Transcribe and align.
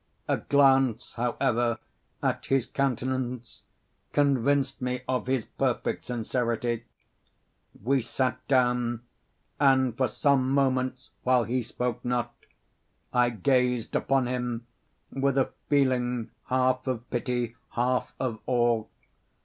A 0.27 0.37
glance, 0.37 1.13
however, 1.13 1.77
at 2.23 2.47
his 2.47 2.65
countenance, 2.65 3.61
convinced 4.13 4.81
me 4.81 5.01
of 5.07 5.27
his 5.27 5.45
perfect 5.45 6.05
sincerity. 6.05 6.85
We 7.83 8.01
sat 8.01 8.39
down; 8.47 9.03
and 9.59 9.95
for 9.95 10.07
some 10.07 10.49
moments, 10.49 11.11
while 11.21 11.43
he 11.43 11.61
spoke 11.61 12.03
not, 12.03 12.33
I 13.13 13.29
gazed 13.29 13.95
upon 13.95 14.25
him 14.27 14.65
with 15.11 15.37
a 15.37 15.51
feeling 15.69 16.31
half 16.47 16.87
of 16.87 17.07
pity, 17.11 17.55
half 17.73 18.11
of 18.19 18.39
awe. 18.47 18.85